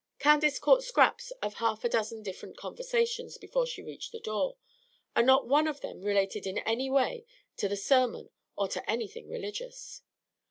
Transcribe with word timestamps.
Candace 0.17 0.57
caught 0.57 0.83
scraps 0.83 1.29
of 1.43 1.53
half 1.57 1.83
a 1.83 1.87
dozen 1.89 2.23
different 2.23 2.57
conversations 2.57 3.37
before 3.37 3.67
she 3.67 3.83
reached 3.83 4.11
the 4.11 4.19
door, 4.19 4.57
and 5.15 5.27
not 5.27 5.47
one 5.47 5.67
of 5.67 5.81
them 5.81 6.01
related 6.01 6.47
in 6.47 6.57
any 6.57 6.89
way 6.89 7.23
to 7.57 7.67
the 7.67 7.77
sermon 7.77 8.31
or 8.57 8.67
to 8.69 8.89
anything 8.89 9.29
religious. 9.29 10.01